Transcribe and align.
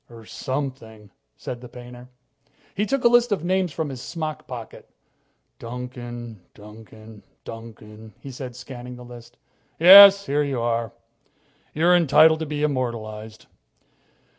"Or 0.09 0.25
something," 0.25 1.11
said 1.37 1.61
the 1.61 1.69
painter. 1.69 2.09
He 2.73 2.87
took 2.87 3.03
a 3.03 3.07
list 3.07 3.31
of 3.31 3.43
names 3.43 3.71
from 3.71 3.89
his 3.89 4.01
smock 4.01 4.47
pocket. 4.47 4.89
"Duncan, 5.59 6.41
Duncan, 6.55 7.21
Duncan," 7.43 8.15
he 8.19 8.31
said, 8.31 8.55
scanning 8.55 8.95
the 8.95 9.05
list. 9.05 9.37
"Yes 9.77 10.25
here 10.25 10.41
you 10.41 10.59
are. 10.59 10.91
You're 11.75 11.95
entitled 11.95 12.39
to 12.39 12.47
be 12.47 12.63
immortalized. 12.63 13.45